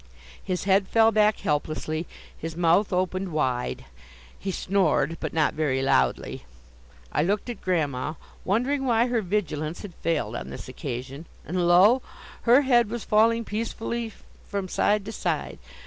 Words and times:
His 0.43 0.63
head 0.63 0.87
fell 0.87 1.11
back 1.11 1.41
helplessly, 1.41 2.07
his 2.35 2.57
mouth 2.57 2.91
opened 2.91 3.31
wide. 3.31 3.85
He 4.39 4.49
snored, 4.49 5.15
but 5.19 5.31
not 5.31 5.53
very 5.53 5.83
loudly. 5.83 6.43
I 7.11 7.21
looked 7.21 7.51
at 7.51 7.61
Grandma, 7.61 8.15
wondering 8.43 8.83
why 8.87 9.05
her 9.05 9.21
vigilance 9.21 9.83
had 9.83 9.93
failed 9.93 10.35
on 10.35 10.49
this 10.49 10.67
occasion, 10.67 11.27
and 11.45 11.67
lo! 11.67 12.01
her 12.49 12.61
head 12.63 12.89
was 12.89 13.03
falling 13.03 13.45
peacefully 13.45 14.11
from 14.47 14.67
side 14.67 15.05
to 15.05 15.11
side. 15.11 15.59